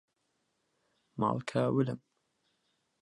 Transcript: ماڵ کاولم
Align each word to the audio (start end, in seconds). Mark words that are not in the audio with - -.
ماڵ 1.19 1.37
کاولم 1.49 1.99